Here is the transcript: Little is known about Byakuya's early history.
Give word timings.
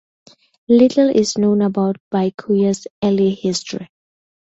Little 0.67 1.09
is 1.15 1.37
known 1.37 1.61
about 1.61 1.97
Byakuya's 2.11 2.87
early 3.03 3.35
history. 3.35 3.87